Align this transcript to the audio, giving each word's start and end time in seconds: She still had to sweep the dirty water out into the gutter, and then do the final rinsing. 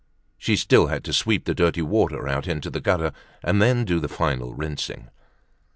She 0.39 0.55
still 0.55 0.87
had 0.87 1.03
to 1.03 1.13
sweep 1.13 1.45
the 1.45 1.53
dirty 1.53 1.83
water 1.83 2.27
out 2.27 2.47
into 2.47 2.71
the 2.71 2.81
gutter, 2.81 3.11
and 3.43 3.61
then 3.61 3.85
do 3.85 3.99
the 3.99 4.09
final 4.09 4.51
rinsing. 4.55 5.09